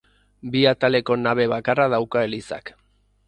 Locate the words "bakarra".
1.53-1.87